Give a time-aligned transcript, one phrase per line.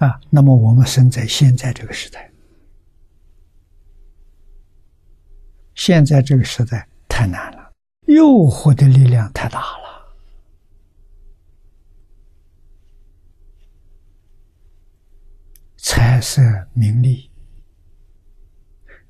[0.00, 2.32] 啊，那么我们生在现在这个时代，
[5.74, 7.70] 现在这个时代太难了，
[8.06, 10.16] 诱惑的力量太大了，
[15.76, 16.40] 财色
[16.72, 17.30] 名利，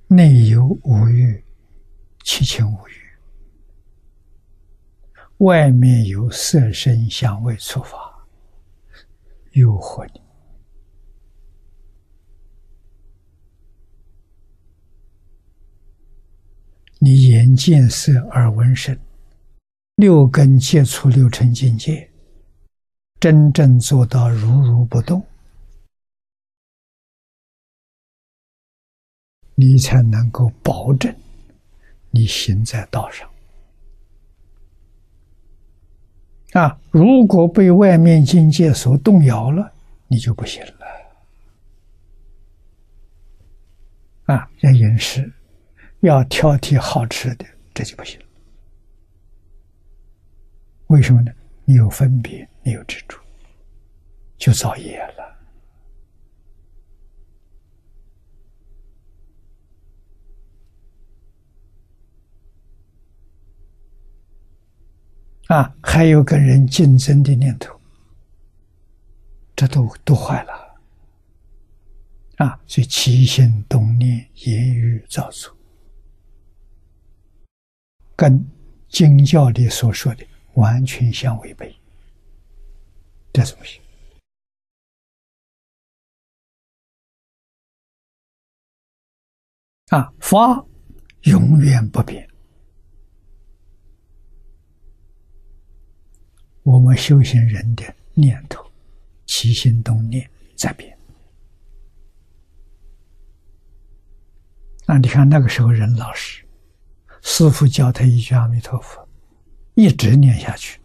[0.08, 1.44] 内有五欲，
[2.24, 2.92] 七情五欲，
[5.36, 8.26] 外面有色声香味触法，
[9.52, 10.20] 诱惑你。
[17.02, 18.94] 你眼见色，耳闻声，
[19.94, 22.10] 六根接触六尘境界，
[23.18, 25.24] 真正做到如如不动，
[29.54, 31.14] 你才能够保证
[32.10, 33.26] 你行在道上。
[36.52, 39.72] 啊，如果被外面境界所动摇了，
[40.06, 40.74] 你就不行了。
[44.26, 45.32] 啊，要饮食。
[46.00, 48.18] 要挑剔好吃的，这就不行。
[50.86, 51.32] 为什么呢？
[51.64, 53.16] 你有分别，你有执着，
[54.36, 55.38] 就造业了。
[65.48, 67.78] 啊，还有跟人竞争的念头，
[69.54, 70.80] 这都都坏了。
[72.36, 75.54] 啊，所以起心动念、言语造作。
[78.20, 78.46] 跟
[78.86, 81.74] 经教里所说的完全相违背，
[83.32, 83.80] 这怎么行？
[89.86, 90.62] 啊，法
[91.22, 92.28] 永远不变，
[96.62, 97.82] 我们修行人的
[98.12, 98.70] 念头、
[99.24, 100.94] 起心动念在变。
[104.86, 106.44] 那你看那个时候人老实。
[107.22, 109.08] 师傅教他一句阿弥陀佛，
[109.74, 110.80] 一直念下去，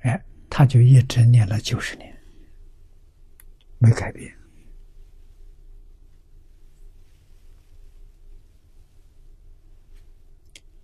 [0.00, 2.16] 哎，他就一直念了九十年，
[3.78, 4.34] 没改变。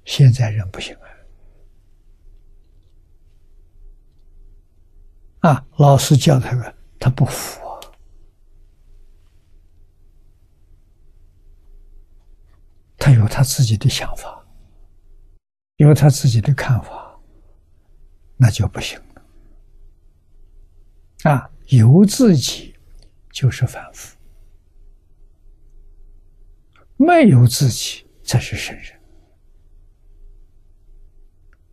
[0.05, 0.95] 现在人不行
[5.41, 5.51] 啊！
[5.51, 7.61] 啊，老师教他个，他不服，
[12.99, 14.44] 他有他自己的想法。
[15.77, 17.19] 有他自己的看法，
[18.37, 19.23] 那就不行了。
[21.31, 22.75] 啊，有自己
[23.33, 24.17] 就是凡夫，
[26.97, 29.01] 没有自己才是圣人。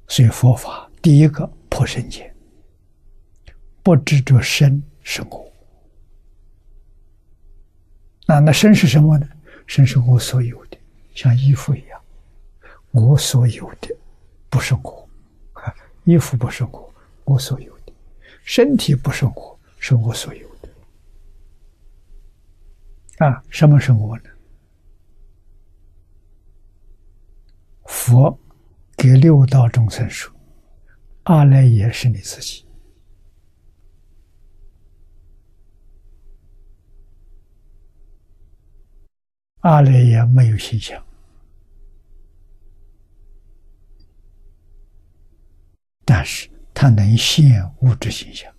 [0.08, 2.36] 所以佛法第一个破身见，
[3.84, 5.54] 不执着身是我。
[8.26, 9.30] 那，那身是什么呢？
[9.68, 10.78] 身是我所有的，
[11.14, 12.01] 像衣服一样。
[12.92, 13.96] 我所有的
[14.50, 15.10] 不是我，
[16.04, 16.94] 衣服不是我，
[17.24, 17.94] 我所有的
[18.44, 20.70] 身体不是我，是我所有的。
[23.26, 24.24] 啊，什么是我呢？
[27.86, 28.38] 佛
[28.98, 30.34] 给六道众生说
[31.24, 32.66] ：“阿赖耶是你自己，
[39.60, 41.02] 阿赖耶没有形象。”
[46.22, 48.54] 但是它能现物质形象，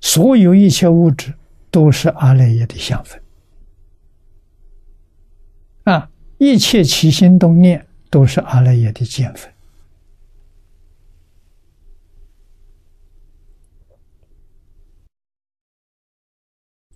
[0.00, 1.32] 所有一切物质
[1.70, 3.22] 都是阿赖耶的相分
[5.84, 6.10] 啊！
[6.36, 9.50] 一切起心动念都是阿赖耶的见分。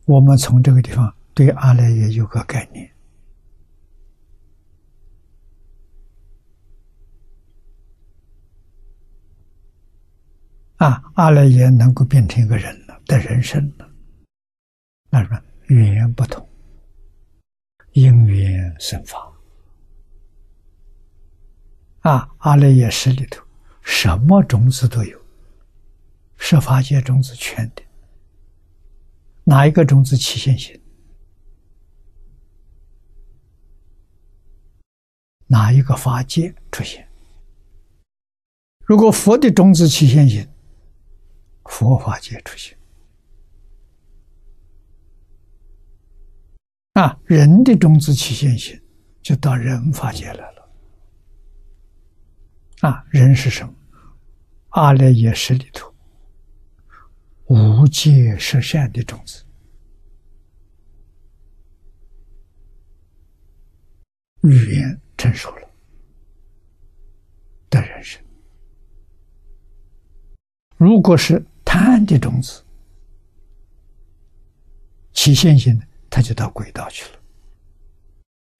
[0.04, 2.90] 我们从这个地方对阿赖耶有个概念。
[10.80, 13.86] 啊，阿赖耶能够变成一个人了，的人生了。
[15.10, 16.48] 那什么缘不同，
[17.92, 19.30] 因缘生法。
[21.98, 23.44] 啊，阿赖耶识里头
[23.82, 25.20] 什么种子都有，
[26.38, 27.82] 十法界种子全的。
[29.44, 30.80] 哪一个种子起现行？
[35.46, 37.06] 哪一个法界出现？
[38.86, 40.48] 如果佛的种子起现行。
[41.70, 42.76] 佛法界出现
[46.94, 48.78] 啊，人的种子起现行，
[49.22, 50.70] 就到人法界来了。
[52.80, 53.72] 啊，人是什么？
[54.70, 55.94] 阿赖耶识里头
[57.46, 59.44] 无界十善的种子，
[64.42, 65.70] 语言成熟了
[67.70, 68.20] 的人生。
[70.76, 72.64] 如果是贪的种子，
[75.12, 75.80] 起现行，
[76.10, 77.18] 他就到轨道去了；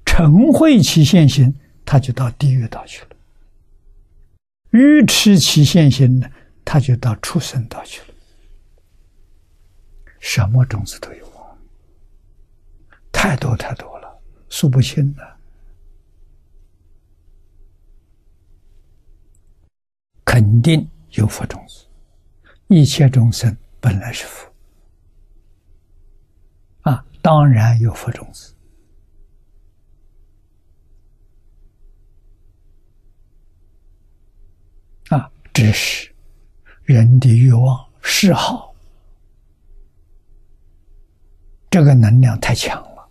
[0.05, 1.53] 嗔恚起现行，
[1.85, 3.09] 他就到地狱道去了；
[4.71, 6.31] 愚痴起现行呢，
[6.65, 8.15] 他就到畜生道去了。
[10.21, 11.59] 什么种子都有啊，
[13.11, 15.37] 太多太多了，数不清的。
[20.25, 21.87] 肯定有佛种子，
[22.73, 24.49] 一切众生本来是佛。
[26.83, 28.55] 啊当然有佛种子
[35.09, 36.15] 啊，只是
[36.85, 38.73] 人的欲望嗜好，
[41.69, 43.09] 这个能量太强了，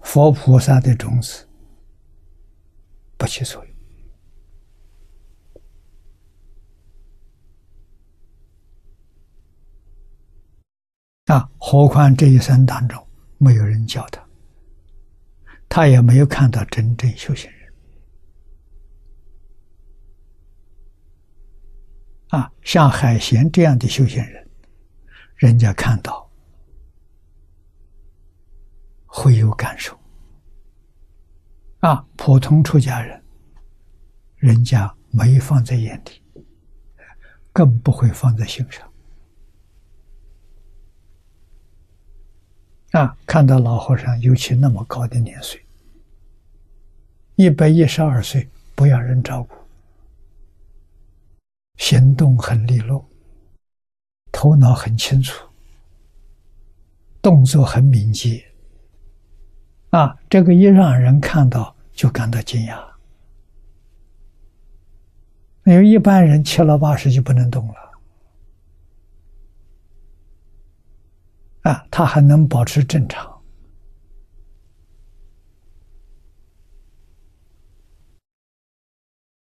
[0.00, 1.46] 佛菩萨的种子
[3.16, 3.71] 不起作用。
[11.32, 13.02] 啊，何况这一生当中
[13.38, 14.22] 没有人教他，
[15.66, 17.72] 他也没有看到真正修行人。
[22.28, 24.46] 啊，像海贤这样的修行人，
[25.36, 26.30] 人家看到
[29.06, 29.98] 会有感受。
[31.78, 33.24] 啊，普通出家人，
[34.36, 36.44] 人家没放在眼里，
[37.54, 38.86] 更不会放在心上。
[42.92, 43.16] 啊！
[43.26, 45.60] 看到老和尚，尤其那么高的年岁，
[47.36, 49.54] 一百一十二岁，不要人照顾，
[51.78, 53.08] 行动很利落，
[54.30, 55.46] 头脑很清楚，
[57.22, 58.44] 动作很敏捷。
[59.88, 62.78] 啊，这个一让人看到就感到惊讶。
[65.64, 67.91] 因为一般人七老八十就不能动了。
[71.62, 73.30] 啊，他还能保持正常。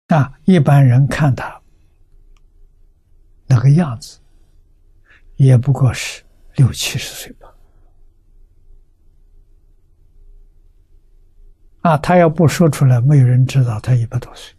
[0.07, 1.62] 啊，一般人看他
[3.47, 4.19] 那个样子，
[5.38, 6.23] 也不过是
[6.56, 7.56] 六七十岁吧。
[11.81, 14.53] 啊，他要不说出来，没有人知道他一百多岁。